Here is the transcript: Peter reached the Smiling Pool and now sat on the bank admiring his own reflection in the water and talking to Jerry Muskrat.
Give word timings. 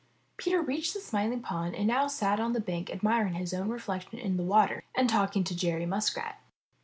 Peter 0.35 0.63
reached 0.63 0.95
the 0.95 0.99
Smiling 0.99 1.43
Pool 1.43 1.59
and 1.77 1.85
now 1.85 2.07
sat 2.07 2.39
on 2.39 2.53
the 2.53 2.59
bank 2.59 2.89
admiring 2.89 3.35
his 3.35 3.53
own 3.53 3.69
reflection 3.69 4.17
in 4.17 4.35
the 4.35 4.41
water 4.41 4.83
and 4.97 5.07
talking 5.07 5.43
to 5.43 5.55
Jerry 5.55 5.85
Muskrat. 5.85 6.41